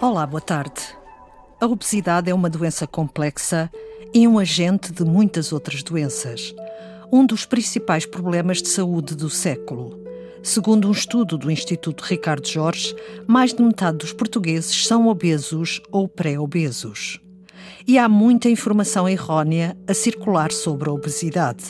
Olá, 0.00 0.26
boa 0.26 0.40
tarde. 0.40 0.80
A 1.60 1.66
obesidade 1.66 2.30
é 2.30 2.34
uma 2.34 2.48
doença 2.48 2.86
complexa 2.86 3.70
e 4.14 4.28
um 4.28 4.38
agente 4.38 4.92
de 4.92 5.04
muitas 5.04 5.52
outras 5.52 5.82
doenças. 5.82 6.54
Um 7.12 7.26
dos 7.26 7.44
principais 7.44 8.06
problemas 8.06 8.62
de 8.62 8.68
saúde 8.68 9.16
do 9.16 9.28
século. 9.28 9.98
Segundo 10.42 10.88
um 10.88 10.92
estudo 10.92 11.36
do 11.36 11.50
Instituto 11.50 12.02
Ricardo 12.02 12.46
Jorge, 12.46 12.94
mais 13.26 13.52
de 13.52 13.62
metade 13.62 13.98
dos 13.98 14.12
portugueses 14.12 14.86
são 14.86 15.08
obesos 15.08 15.82
ou 15.90 16.06
pré-obesos. 16.08 17.20
E 17.86 17.98
há 17.98 18.08
muita 18.08 18.48
informação 18.48 19.08
errónea 19.08 19.76
a 19.86 19.94
circular 19.94 20.52
sobre 20.52 20.88
a 20.88 20.92
obesidade. 20.92 21.64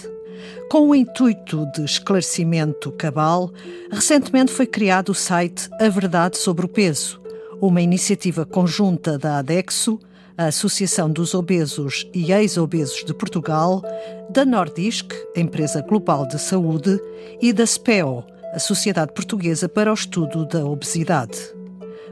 Com 0.71 0.89
o 0.89 0.95
intuito 0.95 1.67
de 1.75 1.85
esclarecimento 1.85 2.93
cabal, 2.93 3.51
recentemente 3.91 4.53
foi 4.53 4.67
criado 4.67 5.11
o 5.11 5.15
site 5.15 5.69
A 5.81 5.89
Verdade 5.89 6.39
sobre 6.39 6.67
o 6.67 6.69
Peso, 6.69 7.21
uma 7.61 7.81
iniciativa 7.81 8.45
conjunta 8.45 9.19
da 9.19 9.39
ADEXO, 9.39 9.99
a 10.37 10.47
Associação 10.47 11.11
dos 11.11 11.35
Obesos 11.35 12.09
e 12.15 12.33
Ex-Obesos 12.33 13.05
de 13.05 13.13
Portugal, 13.13 13.83
da 14.31 14.45
Nordisk, 14.45 15.13
empresa 15.35 15.83
global 15.83 16.27
de 16.27 16.39
saúde, 16.39 17.01
e 17.43 17.53
da 17.53 17.67
SPEO, 17.67 18.25
a 18.53 18.59
Sociedade 18.59 19.13
Portuguesa 19.13 19.69
para 19.69 19.91
o 19.91 19.95
Estudo 19.95 20.47
da 20.47 20.65
Obesidade. 20.65 21.39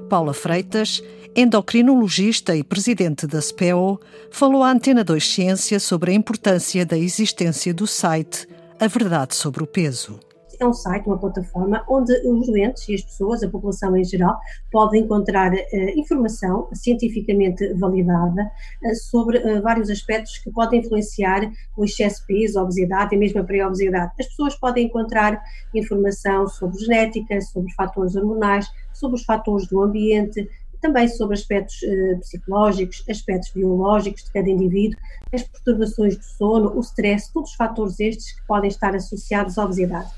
Paula 0.08 0.34
Freitas, 0.34 1.02
endocrinologista 1.36 2.56
e 2.56 2.64
presidente 2.64 3.26
da 3.26 3.42
SPEO, 3.42 4.00
falou 4.30 4.62
à 4.62 4.70
Antena 4.70 5.04
2 5.04 5.22
Ciência 5.22 5.78
sobre 5.78 6.10
a 6.10 6.14
importância 6.14 6.86
da 6.86 6.96
existência 6.96 7.74
do 7.74 7.86
site 7.86 8.48
A 8.80 8.86
Verdade 8.86 9.34
sobre 9.34 9.62
o 9.62 9.66
Peso 9.66 10.18
é 10.60 10.66
um 10.66 10.72
site, 10.72 11.06
uma 11.06 11.18
plataforma 11.18 11.84
onde 11.88 12.12
os 12.26 12.46
doentes 12.46 12.88
e 12.88 12.94
as 12.94 13.02
pessoas, 13.02 13.42
a 13.42 13.48
população 13.48 13.96
em 13.96 14.04
geral, 14.04 14.38
podem 14.70 15.02
encontrar 15.02 15.52
uh, 15.52 15.58
informação 15.96 16.68
cientificamente 16.72 17.72
validada 17.74 18.50
uh, 18.82 18.94
sobre 18.94 19.38
uh, 19.38 19.62
vários 19.62 19.90
aspectos 19.90 20.38
que 20.38 20.50
podem 20.50 20.80
influenciar 20.80 21.50
o 21.76 21.84
excesso 21.84 22.20
de 22.20 22.26
peso, 22.26 22.58
a 22.58 22.62
obesidade 22.62 23.14
e 23.14 23.18
mesmo 23.18 23.40
a 23.40 23.44
pré-obesidade. 23.44 24.12
As 24.18 24.26
pessoas 24.26 24.54
podem 24.56 24.86
encontrar 24.86 25.42
informação 25.74 26.46
sobre 26.46 26.78
genética, 26.78 27.40
sobre 27.40 27.72
fatores 27.74 28.16
hormonais, 28.16 28.66
sobre 28.92 29.16
os 29.16 29.24
fatores 29.24 29.66
do 29.68 29.82
ambiente, 29.82 30.48
também 30.80 31.08
sobre 31.08 31.34
aspectos 31.34 31.76
uh, 31.82 32.18
psicológicos, 32.20 33.04
aspectos 33.08 33.50
biológicos 33.52 34.24
de 34.24 34.32
cada 34.32 34.48
indivíduo, 34.48 34.98
as 35.32 35.42
perturbações 35.42 36.16
do 36.16 36.24
sono, 36.24 36.76
o 36.76 36.80
stress, 36.80 37.32
todos 37.32 37.50
os 37.50 37.56
fatores 37.56 38.00
estes 38.00 38.32
que 38.32 38.46
podem 38.46 38.68
estar 38.68 38.94
associados 38.94 39.58
à 39.58 39.64
obesidade. 39.64 40.08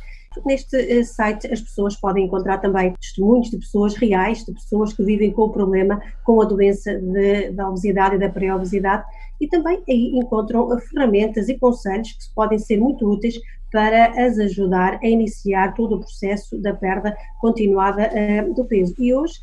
Neste 0.45 0.77
eh, 0.77 1.03
site 1.03 1.53
as 1.53 1.61
pessoas 1.61 1.97
podem 1.97 2.27
encontrar 2.27 2.59
também 2.59 2.93
testemunhos 2.93 3.51
de 3.51 3.57
pessoas 3.57 3.97
reais, 3.97 4.45
de 4.45 4.53
pessoas 4.53 4.93
que 4.93 5.03
vivem 5.03 5.33
com 5.33 5.43
o 5.43 5.51
problema, 5.51 6.01
com 6.23 6.41
a 6.41 6.45
doença 6.45 6.95
de, 6.95 7.51
da 7.51 7.69
obesidade 7.69 8.17
e 8.17 8.19
da 8.19 8.29
pré-obesidade 8.29 9.05
e 9.41 9.47
também 9.47 9.83
aí 9.89 10.17
encontram 10.17 10.79
ferramentas 10.81 11.49
e 11.49 11.59
conselhos 11.59 12.13
que 12.13 12.35
podem 12.35 12.59
ser 12.59 12.79
muito 12.79 13.09
úteis 13.09 13.41
para 13.71 14.27
as 14.27 14.39
ajudar 14.39 14.99
a 15.03 15.07
iniciar 15.07 15.75
todo 15.75 15.97
o 15.97 16.01
processo 16.01 16.59
da 16.59 16.73
perda 16.73 17.17
continuada 17.41 18.11
uh, 18.11 18.55
do 18.55 18.65
peso. 18.65 18.95
E 18.99 19.15
hoje 19.15 19.35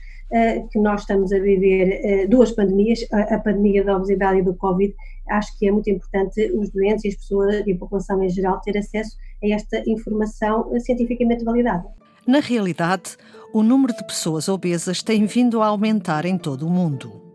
que 0.72 0.80
nós 0.80 1.02
estamos 1.02 1.32
a 1.32 1.40
viver 1.40 2.26
uh, 2.26 2.30
duas 2.30 2.52
pandemias, 2.52 3.06
a, 3.12 3.36
a, 3.36 3.40
pandemia 3.40 3.84
da 3.84 3.96
obesidade 3.96 4.40
e 4.40 4.44
do 4.44 4.56
Covid, 4.56 4.94
acho 5.30 5.58
que 5.58 5.68
é 5.68 5.72
muito 5.72 5.90
importante 5.90 6.52
os 6.54 6.70
doentes 6.70 7.06
e 7.06 7.10
as 7.10 7.16
pessoas 7.16 7.66
e 7.66 7.72
a 7.72 7.78
população 7.78 8.22
em 8.24 8.30
geral 8.30 8.60
ter 8.62 8.78
acesso 8.78 9.16
a 9.44 9.48
esta 9.48 9.84
informação 9.88 10.72
cientificamente 10.80 11.44
validada. 11.44 11.86
Na 12.28 12.40
realidade, 12.40 13.18
o 13.54 13.62
número 13.62 13.96
de 13.96 14.04
pessoas 14.06 14.50
obesas 14.50 15.04
tem 15.04 15.26
vindo 15.26 15.62
a 15.62 15.68
aumentar 15.68 16.26
em 16.26 16.38
todo 16.38 16.68
o 16.68 16.70
mundo 16.70 17.26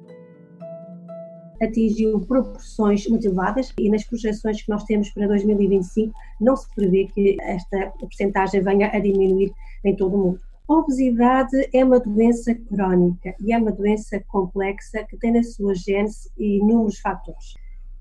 atingiu 1.61 2.19
proporções 2.21 3.07
muito 3.07 3.27
elevadas 3.27 3.73
e 3.79 3.91
nas 3.91 4.05
projeções 4.05 4.63
que 4.63 4.71
nós 4.71 4.85
temos 4.85 5.11
para 5.11 5.29
2025 5.29 6.13
não 6.41 6.57
se 6.57 6.67
prevê 6.75 7.07
que 7.15 7.37
esta 7.41 7.93
porcentagem 8.01 8.63
venha 8.63 8.89
a 8.89 8.99
diminuir 8.99 9.53
em 9.85 9.95
todo 9.95 10.15
o 10.15 10.19
mundo. 10.19 10.41
Obesidade 10.71 11.69
é 11.75 11.85
uma 11.85 11.99
doença 11.99 12.55
crónica 12.55 13.35
e 13.41 13.53
é 13.53 13.59
uma 13.59 13.73
doença 13.73 14.23
complexa 14.29 15.03
que 15.03 15.17
tem 15.17 15.33
na 15.33 15.43
sua 15.43 15.75
gênese 15.75 16.31
inúmeros 16.39 17.01
fatores. 17.01 17.55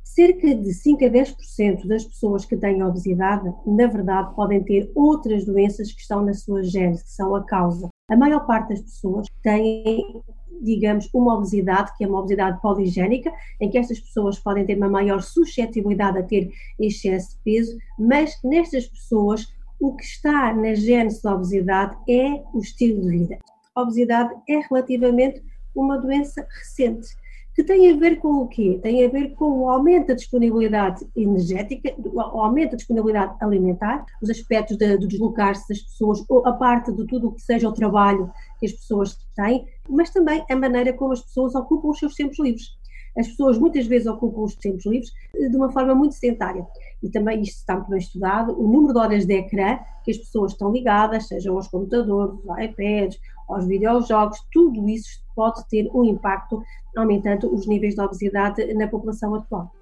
Cerca 0.03 0.53
de 0.53 0.72
5 0.72 1.03
a 1.03 1.09
10% 1.09 1.88
das 1.88 2.06
pessoas 2.06 2.46
que 2.46 2.56
têm 2.56 2.84
obesidade, 2.84 3.52
na 3.66 3.88
verdade, 3.88 4.35
podem 4.35 4.62
ter 4.62 4.91
outras 4.94 5.46
doenças 5.46 5.91
que 5.91 6.00
estão 6.00 6.24
na 6.24 6.35
sua 6.35 6.62
gênese, 6.62 7.03
que 7.06 7.12
são 7.12 7.34
a 7.34 7.44
causa. 7.44 7.90
A 8.07 8.16
maior 8.16 8.46
parte 8.46 8.69
das 8.69 8.81
pessoas 8.81 9.25
têm 9.41 10.22
digamos, 10.62 11.09
uma 11.13 11.36
obesidade, 11.36 11.91
que 11.97 12.03
é 12.03 12.07
uma 12.07 12.19
obesidade 12.19 12.62
poligénica, 12.62 13.31
em 13.62 13.69
que 13.69 13.78
estas 13.78 14.00
pessoas 14.00 14.38
podem 14.38 14.66
ter 14.66 14.75
uma 14.75 14.90
maior 14.90 15.22
suscetibilidade 15.22 16.19
a 16.19 16.24
ter 16.24 16.51
excesso 16.78 17.31
de 17.31 17.44
peso, 17.44 17.78
mas 17.97 18.38
nestas 18.44 18.86
pessoas 18.86 19.47
o 19.80 19.96
que 19.96 20.04
está 20.04 20.54
na 20.54 20.74
gênese 20.76 21.24
da 21.24 21.34
obesidade 21.34 21.96
é 22.10 22.44
o 22.54 22.60
estilo 22.60 23.02
de 23.02 23.10
vida. 23.10 23.40
A 23.76 23.82
obesidade 23.82 24.34
é 24.48 24.60
relativamente 24.60 25.42
uma 25.74 25.98
doença 25.98 26.46
recente 26.58 27.08
que 27.56 27.64
tem 27.64 27.92
a 27.92 27.98
ver 27.98 28.20
com 28.20 28.36
o 28.36 28.48
quê? 28.48 28.80
Tem 28.82 29.06
a 29.06 29.10
ver 29.10 29.34
com 29.36 29.60
o 29.60 29.70
aumento 29.70 30.08
da 30.08 30.14
disponibilidade 30.14 31.06
energética, 31.14 31.94
o 31.98 32.22
aumento 32.22 32.72
da 32.72 32.78
disponibilidade 32.78 33.36
alimentar, 33.42 34.06
os 34.22 34.30
aspectos 34.30 34.78
de, 34.78 34.98
de 34.98 35.08
deslocar-se 35.08 35.68
das 35.68 35.80
pessoas, 35.80 36.24
ou 36.30 36.48
a 36.48 36.54
parte 36.54 36.92
de 36.94 37.06
tudo 37.06 37.28
o 37.28 37.32
que 37.34 37.42
seja 37.42 37.68
o 37.68 37.74
trabalho 37.74 38.32
que 38.60 38.66
as 38.66 38.72
pessoas 38.72 39.18
têm, 39.36 39.66
mas 39.90 40.10
também 40.10 40.42
a 40.50 40.56
maneira 40.56 40.94
como 40.94 41.12
as 41.12 41.22
pessoas 41.22 41.54
ocupam 41.54 41.90
os 41.90 42.00
seus 42.00 42.16
tempos 42.16 42.40
livres. 42.40 42.79
As 43.18 43.28
pessoas 43.28 43.58
muitas 43.58 43.86
vezes 43.88 44.08
ocupam 44.08 44.42
os 44.42 44.56
tempos 44.56 44.86
livres 44.86 45.12
de 45.34 45.56
uma 45.56 45.72
forma 45.72 45.94
muito 45.96 46.16
sedentária. 46.16 46.66
E 47.02 47.09
também 47.09 47.42
isto 47.42 47.58
está 47.58 47.75
muito 47.75 47.90
bem 47.90 48.00
estudado, 48.00 48.59
o 48.59 48.68
número 48.68 48.94
de 48.94 49.00
horas 49.00 49.25
de 49.25 49.34
ecrã 49.34 49.80
que 50.03 50.12
as 50.12 50.18
pessoas 50.18 50.52
estão 50.52 50.72
ligadas, 50.72 51.28
sejam 51.28 51.56
aos 51.56 51.68
computadores, 51.68 52.36
aos 52.48 52.59
iPads, 52.59 53.19
aos 53.48 53.66
videojogos, 53.66 54.40
tudo 54.52 54.88
isso 54.88 55.22
pode 55.36 55.68
ter 55.69 55.90
um 55.94 56.03
impacto 56.03 56.62
aumentando 56.96 57.53
os 57.53 57.66
níveis 57.68 57.96
de 57.96 58.02
obesidade 58.02 58.74
na 58.74 58.88
população 58.88 59.34
atual. 59.36 59.74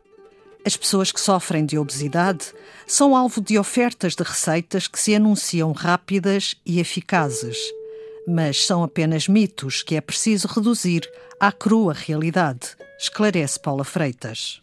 As 0.66 0.76
pessoas 0.76 1.12
que 1.12 1.22
sofrem 1.22 1.66
de 1.66 1.78
obesidade 1.78 2.54
são 2.86 3.16
alvo 3.16 3.42
de 3.42 3.58
ofertas 3.58 4.16
de 4.16 4.24
receitas 4.24 4.88
que 4.88 5.00
se 5.00 5.16
anunciam 5.16 5.72
rápidas 5.72 6.56
e 6.66 6.80
eficazes, 6.80 7.58
mas 8.28 8.66
são 8.66 8.84
apenas 8.84 9.28
mitos 9.28 9.82
que 9.82 9.96
é 9.96 10.02
preciso 10.02 10.48
reduzir 10.48 11.10
à 11.40 11.52
crua 11.52 11.94
realidade, 11.94 12.76
esclarece 13.00 13.60
Paula 13.60 13.84
Freitas. 13.84 14.62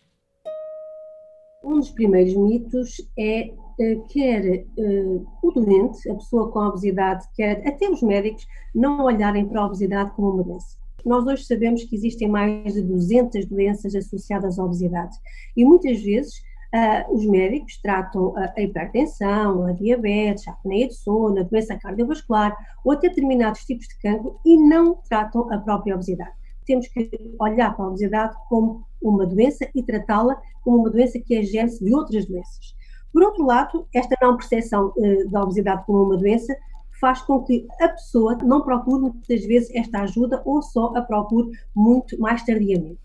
Um 1.62 1.78
dos 1.78 1.90
primeiros 1.90 2.34
mitos 2.34 2.96
é 3.16 3.50
eh, 3.80 3.96
quer 4.08 4.66
uh, 4.76 5.26
o 5.42 5.50
doente, 5.52 6.10
a 6.10 6.14
pessoa 6.14 6.50
com 6.50 6.58
obesidade, 6.60 7.24
quer 7.34 7.66
até 7.66 7.88
os 7.88 8.02
médicos, 8.02 8.46
não 8.74 9.04
olharem 9.04 9.46
para 9.46 9.60
a 9.60 9.66
obesidade 9.66 10.10
como 10.12 10.30
uma 10.30 10.42
doença. 10.42 10.76
Nós 11.04 11.26
hoje 11.26 11.44
sabemos 11.44 11.84
que 11.84 11.94
existem 11.94 12.28
mais 12.28 12.74
de 12.74 12.82
200 12.82 13.46
doenças 13.46 13.94
associadas 13.94 14.58
à 14.58 14.64
obesidade 14.64 15.16
e 15.56 15.64
muitas 15.64 16.02
vezes 16.02 16.34
uh, 16.74 17.14
os 17.14 17.24
médicos 17.26 17.78
tratam 17.82 18.36
a, 18.36 18.52
a 18.56 18.60
hipertensão, 18.60 19.66
a 19.66 19.72
diabetes, 19.72 20.46
a 20.48 20.52
apneia 20.52 20.88
de 20.88 20.94
sono, 20.94 21.38
a 21.38 21.42
doença 21.44 21.78
cardiovascular 21.78 22.54
ou 22.84 22.92
até 22.92 23.08
determinados 23.08 23.64
tipos 23.64 23.86
de 23.86 23.96
cancro 23.98 24.38
e 24.44 24.56
não 24.56 24.96
tratam 25.08 25.52
a 25.52 25.58
própria 25.58 25.94
obesidade 25.94 26.43
temos 26.64 26.88
que 26.88 27.10
olhar 27.38 27.74
para 27.74 27.84
a 27.84 27.88
obesidade 27.88 28.36
como 28.48 28.86
uma 29.02 29.26
doença 29.26 29.68
e 29.74 29.82
tratá-la 29.82 30.40
como 30.62 30.78
uma 30.78 30.90
doença 30.90 31.18
que 31.18 31.34
é 31.34 31.42
gênese 31.42 31.84
de 31.84 31.94
outras 31.94 32.26
doenças. 32.26 32.74
Por 33.12 33.22
outro 33.22 33.44
lado, 33.44 33.86
esta 33.94 34.16
não 34.20 34.36
percepção 34.36 34.92
uh, 34.96 35.30
da 35.30 35.42
obesidade 35.42 35.84
como 35.86 36.02
uma 36.02 36.16
doença 36.16 36.56
faz 37.00 37.20
com 37.22 37.42
que 37.42 37.66
a 37.80 37.88
pessoa 37.88 38.36
não 38.36 38.62
procure 38.62 39.02
muitas 39.02 39.44
vezes 39.44 39.70
esta 39.74 40.00
ajuda 40.00 40.42
ou 40.44 40.62
só 40.62 40.92
a 40.96 41.02
procure 41.02 41.50
muito 41.74 42.18
mais 42.18 42.44
tardiamente. 42.44 42.98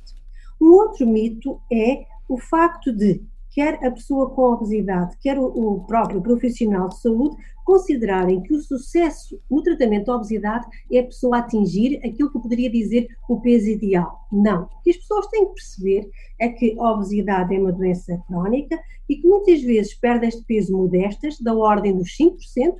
Um 0.62 0.72
outro 0.72 1.06
mito 1.06 1.60
é 1.72 2.06
o 2.28 2.38
facto 2.38 2.92
de 2.92 3.22
quer 3.52 3.76
a 3.86 3.92
pessoa 3.92 4.30
com 4.30 4.54
obesidade, 4.54 5.18
quer 5.20 5.38
o, 5.40 5.84
próprio 5.88 6.22
profissional 6.22 6.90
de 6.90 7.00
saúde, 7.00 7.36
considerarem 7.66 8.42
que 8.42 8.54
o 8.54 8.62
sucesso 8.62 9.40
no 9.50 9.62
tratamento 9.62 10.06
da 10.06 10.16
obesidade 10.16 10.66
é 10.92 11.00
a 11.00 11.04
pessoa 11.04 11.38
atingir 11.38 11.98
aquilo 11.98 12.32
que 12.32 12.40
poderia 12.40 12.70
dizer 12.70 13.08
o 13.28 13.40
peso 13.40 13.68
ideal. 13.68 14.28
Não. 14.32 14.64
O 14.64 14.82
que 14.84 14.92
as 14.92 14.98
pessoas 14.98 15.28
têm 15.28 15.48
que 15.48 15.54
perceber 15.54 16.10
é 16.40 16.50
que 16.50 16.76
a 16.80 16.92
obesidade 16.94 17.56
é 17.56 17.60
uma 17.60 17.72
doença 17.72 18.18
crónica 18.28 18.80
e 19.08 19.18
que 19.18 19.28
muitas 19.28 19.62
vezes 19.62 19.94
perdas 19.94 20.36
de 20.36 20.44
peso 20.44 20.76
modestas, 20.76 21.40
da 21.40 21.54
ordem 21.54 21.96
dos 21.96 22.10
5%, 22.18 22.76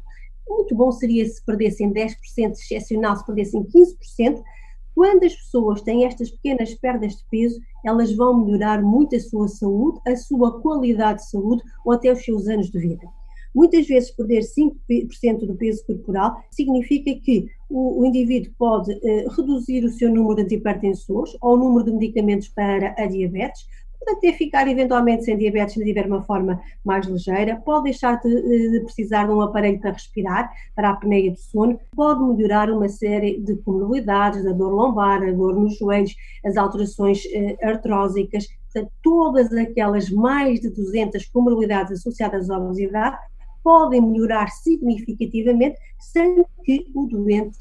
muito 0.48 0.76
bom 0.76 0.92
seria 0.92 1.26
se 1.28 1.44
perdessem 1.46 1.94
10%, 1.94 2.16
excepcional 2.54 3.16
se 3.16 3.26
perdessem 3.26 3.64
15%, 3.64 4.42
quando 5.00 5.24
as 5.24 5.34
pessoas 5.34 5.82
têm 5.82 6.04
estas 6.04 6.30
pequenas 6.30 6.74
perdas 6.74 7.16
de 7.16 7.24
peso, 7.32 7.62
elas 7.86 8.14
vão 8.14 8.44
melhorar 8.44 8.84
muito 8.84 9.16
a 9.16 9.20
sua 9.22 9.48
saúde, 9.48 9.98
a 10.06 10.14
sua 10.18 10.60
qualidade 10.60 11.20
de 11.20 11.30
saúde 11.30 11.64
ou 11.86 11.94
até 11.94 12.12
os 12.12 12.22
seus 12.22 12.50
anos 12.50 12.70
de 12.70 12.78
vida. 12.78 13.08
Muitas 13.56 13.88
vezes, 13.88 14.12
perder 14.12 14.42
5% 14.42 15.46
do 15.48 15.56
peso 15.56 15.86
corporal 15.86 16.44
significa 16.52 17.16
que 17.24 17.48
o, 17.70 18.02
o 18.02 18.06
indivíduo 18.06 18.52
pode 18.58 18.92
eh, 18.92 19.26
reduzir 19.38 19.86
o 19.86 19.90
seu 19.90 20.14
número 20.14 20.36
de 20.36 20.42
antipertensores 20.42 21.34
ou 21.40 21.54
o 21.54 21.58
número 21.58 21.86
de 21.86 21.94
medicamentos 21.94 22.50
para 22.50 22.94
a 22.98 23.06
diabetes, 23.06 23.68
até 24.08 24.34
ficar 24.34 24.68
eventualmente 24.68 25.26
sem 25.26 25.38
diabetes 25.38 25.74
se 25.74 25.84
tiver 25.84 26.08
uma 26.08 26.24
forma 26.24 26.62
mais 26.84 27.06
ligeira, 27.06 27.58
pode 27.58 27.86
deixar 27.86 28.20
de, 28.20 28.30
de, 28.72 28.80
precisar 28.82 29.26
de 29.26 29.32
um 29.32 29.42
aparelho 29.42 29.80
para 29.80 29.92
respirar, 29.92 30.52
para 30.76 30.90
a 30.90 30.92
apneia 30.94 31.32
do 31.32 31.38
sono, 31.38 31.80
pode 31.96 32.24
melhorar 32.24 32.70
uma 32.72 32.90
série 32.90 33.40
de 33.40 33.56
comorbilidades, 33.58 34.46
a 34.46 34.52
dor 34.52 34.72
lombar, 34.72 35.24
a 35.24 35.32
dor 35.32 35.56
nos 35.56 35.78
joelhos, 35.78 36.16
as 36.46 36.58
alterações 36.58 37.24
eh, 37.32 37.58
artrósicas, 37.62 38.48
portanto, 38.72 38.92
todas 39.04 39.54
aquelas 39.54 40.10
mais 40.10 40.60
de 40.60 40.70
200 40.70 41.26
comorbilidades 41.28 42.00
associadas 42.00 42.50
à 42.50 42.58
obesidade 42.58 43.18
podem 43.64 44.02
melhorar 44.02 44.48
significativamente 44.50 45.78
sem 46.00 46.44
que 46.64 46.90
o 46.96 47.06
doente 47.06 47.58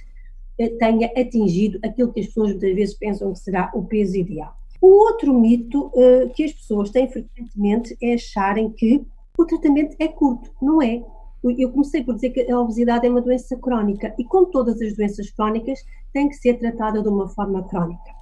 eh, 0.59 0.69
tenha 0.79 1.11
atingido 1.17 1.79
aquilo 1.85 2.13
que 2.13 2.21
as 2.21 2.27
pessoas 2.27 2.51
muitas 2.51 2.75
vezes 2.75 2.95
pensam 2.97 3.33
que 3.33 3.39
será 3.39 3.71
o 3.75 3.85
peso 3.85 4.17
ideal. 4.17 4.57
Um 4.83 4.89
outro 4.89 5.35
mito 5.35 5.87
uh, 5.87 6.31
que 6.35 6.45
as 6.45 6.53
pessoas 6.53 6.91
têm 6.91 7.11
frequentemente 7.11 7.97
é 8.01 8.15
acharem 8.15 8.71
que 8.71 9.05
o 9.37 9.45
tratamento 9.45 9.97
é 9.99 10.09
curto. 10.09 10.51
Não 10.61 10.81
é. 10.83 11.03
Eu 11.45 11.71
comecei 11.71 12.03
por 12.03 12.15
dizer 12.15 12.31
que 12.31 12.51
a 12.51 12.61
obesidade 12.61 13.07
é 13.07 13.11
uma 13.11 13.21
doença 13.21 13.57
crónica 13.57 14.15
e, 14.19 14.25
como 14.25 14.47
todas 14.47 14.81
as 14.81 14.97
doenças 14.97 15.31
crónicas, 15.31 15.79
tem 16.13 16.29
que 16.29 16.35
ser 16.35 16.55
tratada 16.59 17.01
de 17.01 17.09
uma 17.09 17.29
forma 17.29 17.63
crónica. 17.69 18.19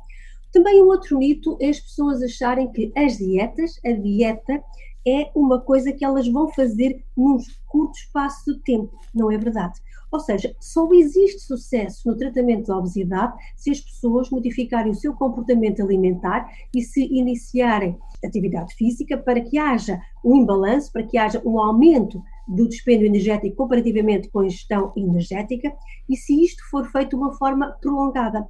Também 0.52 0.82
um 0.82 0.86
outro 0.86 1.18
mito 1.18 1.56
é 1.60 1.68
as 1.68 1.80
pessoas 1.80 2.22
acharem 2.22 2.70
que 2.72 2.92
as 2.96 3.16
dietas, 3.16 3.80
a 3.84 3.92
dieta, 3.92 4.62
é 5.06 5.30
uma 5.34 5.60
coisa 5.60 5.92
que 5.92 6.04
elas 6.04 6.26
vão 6.26 6.48
fazer 6.52 7.04
num 7.16 7.38
curto 7.66 7.96
espaço 7.96 8.52
de 8.52 8.60
tempo. 8.60 8.98
Não 9.14 9.30
é 9.30 9.38
verdade. 9.38 9.80
Ou 10.10 10.20
seja, 10.20 10.54
só 10.60 10.88
existe 10.92 11.40
sucesso 11.40 12.08
no 12.08 12.16
tratamento 12.16 12.68
da 12.68 12.78
obesidade 12.78 13.36
se 13.56 13.70
as 13.70 13.80
pessoas 13.80 14.30
modificarem 14.30 14.92
o 14.92 14.94
seu 14.94 15.12
comportamento 15.14 15.82
alimentar 15.82 16.48
e 16.74 16.80
se 16.80 17.04
iniciarem 17.04 17.98
atividade 18.24 18.74
física 18.74 19.18
para 19.18 19.40
que 19.40 19.58
haja 19.58 20.00
um 20.24 20.36
imbalanço, 20.36 20.92
para 20.92 21.02
que 21.02 21.18
haja 21.18 21.42
um 21.44 21.58
aumento 21.58 22.22
do 22.48 22.68
dispêndio 22.68 23.06
energético 23.06 23.56
comparativamente 23.56 24.28
com 24.30 24.40
a 24.40 24.46
ingestão 24.46 24.92
energética 24.96 25.72
e 26.08 26.16
se 26.16 26.44
isto 26.44 26.62
for 26.70 26.86
feito 26.86 27.10
de 27.10 27.16
uma 27.16 27.34
forma 27.34 27.72
prolongada. 27.80 28.46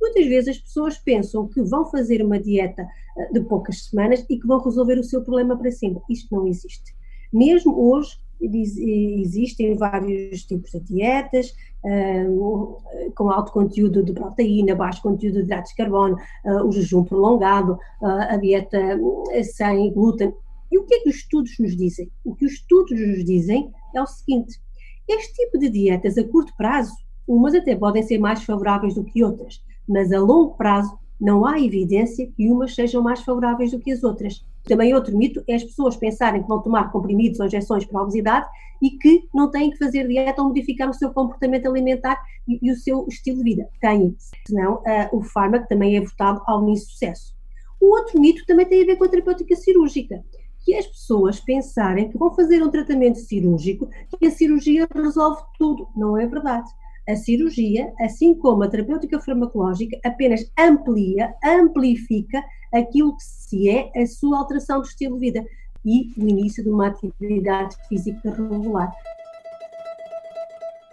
Muitas 0.00 0.26
vezes 0.26 0.56
as 0.56 0.58
pessoas 0.58 0.98
pensam 0.98 1.46
que 1.48 1.62
vão 1.62 1.84
fazer 1.90 2.24
uma 2.24 2.38
dieta 2.38 2.86
eh, 3.18 3.32
de 3.32 3.40
poucas 3.40 3.84
semanas 3.84 4.24
e 4.28 4.38
que 4.38 4.46
vão 4.46 4.58
resolver 4.58 4.98
o 4.98 5.04
seu 5.04 5.22
problema 5.22 5.56
para 5.56 5.70
sempre. 5.70 6.02
Isto 6.08 6.34
não 6.34 6.46
existe. 6.46 6.94
Mesmo 7.32 7.78
hoje, 7.78 8.18
existem 8.40 9.74
vários 9.76 10.44
tipos 10.44 10.70
de 10.70 10.80
dietas, 10.80 11.54
um, 11.84 12.76
com 13.14 13.30
alto 13.30 13.52
conteúdo 13.52 14.02
de 14.02 14.12
proteína, 14.12 14.74
baixo 14.74 15.02
conteúdo 15.02 15.34
de 15.34 15.44
hidratos 15.44 15.70
de 15.70 15.76
carbono, 15.76 16.16
o 16.64 16.72
jejum 16.72 17.04
prolongado, 17.04 17.78
a 18.00 18.36
dieta 18.36 18.98
sem 19.42 19.92
glúten. 19.92 20.32
E 20.72 20.78
o 20.78 20.84
que 20.84 20.94
é 20.94 21.00
que 21.00 21.10
os 21.10 21.16
estudos 21.16 21.58
nos 21.58 21.76
dizem? 21.76 22.10
O 22.24 22.34
que 22.34 22.46
os 22.46 22.52
estudos 22.52 22.98
nos 22.98 23.24
dizem 23.24 23.70
é 23.94 24.00
o 24.00 24.06
seguinte: 24.06 24.58
este 25.08 25.34
tipo 25.34 25.58
de 25.58 25.68
dietas 25.68 26.16
a 26.16 26.24
curto 26.24 26.52
prazo, 26.56 26.94
umas 27.26 27.54
até 27.54 27.76
podem 27.76 28.02
ser 28.02 28.18
mais 28.18 28.42
favoráveis 28.42 28.94
do 28.94 29.04
que 29.04 29.22
outras, 29.22 29.62
mas 29.90 30.12
a 30.12 30.20
longo 30.20 30.54
prazo 30.54 30.96
não 31.20 31.44
há 31.44 31.60
evidência 31.60 32.30
que 32.34 32.48
umas 32.48 32.74
sejam 32.74 33.02
mais 33.02 33.20
favoráveis 33.20 33.72
do 33.72 33.80
que 33.80 33.90
as 33.90 34.02
outras. 34.04 34.46
Também 34.64 34.94
outro 34.94 35.16
mito 35.16 35.42
é 35.48 35.56
as 35.56 35.64
pessoas 35.64 35.96
pensarem 35.96 36.42
que 36.42 36.48
vão 36.48 36.62
tomar 36.62 36.92
comprimidos 36.92 37.40
ou 37.40 37.46
injeções 37.46 37.84
para 37.84 37.98
a 37.98 38.02
obesidade 38.04 38.46
e 38.80 38.90
que 38.90 39.28
não 39.34 39.50
têm 39.50 39.70
que 39.70 39.78
fazer 39.78 40.06
dieta 40.06 40.40
ou 40.40 40.48
modificar 40.48 40.88
o 40.88 40.94
seu 40.94 41.10
comportamento 41.10 41.66
alimentar 41.66 42.18
e, 42.48 42.58
e 42.62 42.70
o 42.70 42.76
seu 42.76 43.04
estilo 43.08 43.38
de 43.38 43.44
vida. 43.44 43.68
Têm, 43.80 44.16
senão 44.46 44.76
uh, 44.76 45.18
o 45.18 45.22
fármaco 45.22 45.68
também 45.68 45.96
é 45.96 46.00
votado 46.00 46.40
ao 46.46 46.66
insucesso. 46.68 47.34
O 47.80 47.94
outro 47.96 48.20
mito 48.20 48.46
também 48.46 48.66
tem 48.66 48.82
a 48.82 48.86
ver 48.86 48.96
com 48.96 49.04
a 49.04 49.08
terapêutica 49.08 49.56
cirúrgica, 49.56 50.22
que 50.64 50.74
é 50.74 50.78
as 50.78 50.86
pessoas 50.86 51.40
pensarem 51.40 52.10
que 52.10 52.18
vão 52.18 52.32
fazer 52.34 52.62
um 52.62 52.70
tratamento 52.70 53.18
cirúrgico 53.18 53.88
e 54.20 54.26
a 54.26 54.30
cirurgia 54.30 54.86
resolve 54.94 55.42
tudo. 55.58 55.88
Não 55.96 56.16
é 56.16 56.26
verdade. 56.26 56.70
A 57.10 57.16
cirurgia, 57.16 57.92
assim 57.98 58.32
como 58.34 58.62
a 58.62 58.68
terapêutica 58.68 59.18
farmacológica, 59.18 59.98
apenas 60.04 60.48
amplia, 60.56 61.34
amplifica 61.44 62.40
aquilo 62.72 63.16
que 63.16 63.24
se 63.24 63.68
é 63.68 63.90
a 64.00 64.06
sua 64.06 64.38
alteração 64.38 64.80
do 64.80 64.86
estilo 64.86 65.18
de 65.18 65.20
vida 65.20 65.44
e 65.84 66.12
o 66.16 66.28
início 66.28 66.62
de 66.62 66.70
uma 66.70 66.86
atividade 66.86 67.74
física 67.88 68.30
regular. 68.30 68.92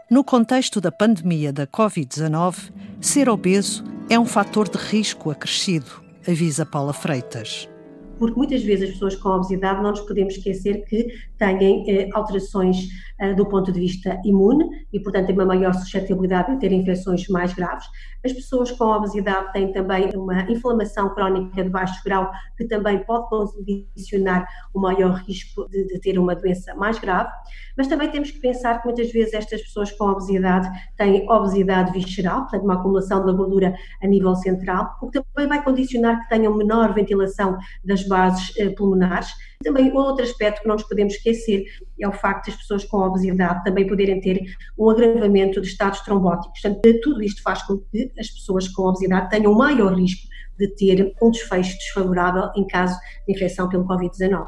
No 0.10 0.24
contexto 0.24 0.82
da 0.82 0.92
pandemia 0.92 1.54
da 1.54 1.68
Covid-19, 1.68 2.74
ser 3.00 3.30
obeso 3.30 3.84
é 4.10 4.18
um 4.18 4.26
fator 4.26 4.68
de 4.68 4.78
risco 4.78 5.30
acrescido, 5.30 6.02
avisa 6.28 6.66
Paula 6.66 6.94
Freitas 6.94 7.70
porque 8.18 8.38
muitas 8.38 8.64
vezes 8.64 8.90
as 8.90 8.94
pessoas 8.96 9.16
com 9.16 9.30
obesidade 9.30 9.82
não 9.82 9.92
nos 9.92 10.02
podemos 10.02 10.36
esquecer 10.36 10.86
que 10.86 11.08
têm 11.38 11.90
eh, 11.90 12.10
alterações 12.14 12.88
eh, 13.20 13.34
do 13.34 13.46
ponto 13.46 13.72
de 13.72 13.80
vista 13.80 14.20
imune 14.24 14.86
e, 14.92 15.00
portanto, 15.00 15.28
têm 15.28 15.36
uma 15.36 15.46
maior 15.46 15.74
suscetibilidade 15.74 16.52
a 16.52 16.56
ter 16.56 16.72
infecções 16.72 17.28
mais 17.30 17.54
graves. 17.54 17.86
As 18.24 18.34
pessoas 18.34 18.72
com 18.72 18.86
obesidade 18.86 19.52
têm 19.54 19.72
também 19.72 20.10
uma 20.16 20.42
inflamação 20.52 21.14
crónica 21.14 21.64
de 21.64 21.70
baixo 21.70 22.02
grau, 22.04 22.30
que 22.58 22.66
também 22.66 23.00
pode 23.04 23.30
condicionar 23.30 24.48
o 24.74 24.80
maior 24.80 25.16
risco 25.26 25.68
de, 25.70 25.86
de 25.88 26.00
ter 26.00 26.18
uma 26.18 26.36
doença 26.36 26.76
mais 26.76 27.00
grave. 27.00 27.30
Mas 27.78 27.88
também 27.88 28.10
temos 28.10 28.32
que 28.32 28.40
pensar 28.40 28.80
que 28.80 28.86
muitas 28.86 29.12
vezes 29.12 29.34
estas 29.34 29.62
pessoas 29.62 29.92
com 29.92 30.06
obesidade 30.06 30.68
têm 30.96 31.30
obesidade 31.30 31.92
visceral, 31.92 32.42
portanto, 32.42 32.64
uma 32.64 32.74
acumulação 32.74 33.26
da 33.26 33.32
gordura 33.32 33.76
a 34.02 34.08
nível 34.08 34.36
central, 34.36 34.96
o 35.02 35.10
que 35.10 35.22
também 35.22 35.48
vai 35.48 35.64
condicionar 35.64 36.22
que 36.22 36.30
tenham 36.30 36.56
menor 36.56 36.94
ventilação 36.94 37.58
das 37.84 38.07
bases 38.08 38.52
eh, 38.58 38.70
pulmonares. 38.70 39.30
Também 39.64 39.92
outro 39.92 40.24
aspecto 40.24 40.62
que 40.62 40.68
não 40.68 40.76
nos 40.76 40.84
podemos 40.84 41.14
esquecer 41.14 41.66
é 42.00 42.08
o 42.08 42.12
facto 42.12 42.46
de 42.46 42.52
as 42.52 42.58
pessoas 42.58 42.86
com 42.86 42.98
obesidade 42.98 43.64
também 43.64 43.88
poderem 43.88 44.22
ter 44.22 44.44
um 44.78 44.90
agravamento 44.90 45.62
de 45.62 45.68
estados 45.68 46.00
trombóticos. 46.02 46.62
Portanto, 46.62 47.00
tudo 47.02 47.24
isto 47.24 47.42
faz 47.42 47.64
com 47.64 47.78
que 47.78 48.12
as 48.18 48.30
pessoas 48.30 48.68
com 48.68 48.84
obesidade 48.84 49.30
tenham 49.30 49.54
maior 49.54 49.94
risco 49.94 50.28
de 50.58 50.68
ter 50.76 51.14
um 51.22 51.32
desfecho 51.32 51.78
desfavorável 51.78 52.50
em 52.56 52.66
caso 52.66 52.98
de 53.28 53.34
infecção 53.34 53.70
pelo 53.70 53.86
Covid-19. 53.86 54.48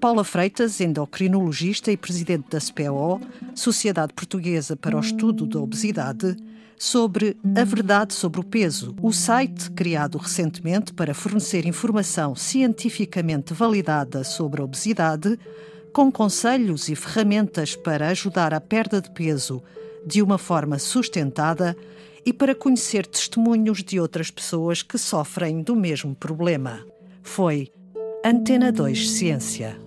Paula 0.00 0.24
Freitas, 0.24 0.80
endocrinologista 0.80 1.90
e 1.90 1.96
presidente 1.96 2.50
da 2.50 2.60
SPO, 2.60 3.20
Sociedade 3.54 4.12
Portuguesa 4.12 4.76
para 4.76 4.96
o 4.96 5.00
Estudo 5.00 5.46
da 5.46 5.58
Obesidade, 5.58 6.36
sobre 6.78 7.36
A 7.56 7.64
Verdade 7.64 8.14
sobre 8.14 8.40
o 8.40 8.44
Peso, 8.44 8.94
o 9.00 9.12
site 9.12 9.70
criado 9.70 10.18
recentemente 10.18 10.92
para 10.92 11.14
fornecer 11.14 11.66
informação 11.66 12.34
cientificamente 12.34 13.54
validada 13.54 14.22
sobre 14.24 14.60
a 14.60 14.64
obesidade, 14.64 15.38
com 15.92 16.12
conselhos 16.12 16.88
e 16.88 16.94
ferramentas 16.94 17.74
para 17.74 18.08
ajudar 18.08 18.52
a 18.52 18.60
perda 18.60 19.00
de 19.00 19.10
peso 19.10 19.62
de 20.06 20.20
uma 20.22 20.38
forma 20.38 20.78
sustentada 20.78 21.76
e 22.24 22.32
para 22.32 22.54
conhecer 22.54 23.06
testemunhos 23.06 23.82
de 23.82 23.98
outras 23.98 24.30
pessoas 24.30 24.82
que 24.82 24.98
sofrem 24.98 25.62
do 25.62 25.74
mesmo 25.74 26.14
problema. 26.14 26.84
Foi 27.22 27.72
Antena 28.24 28.70
2 28.70 29.10
Ciência. 29.10 29.85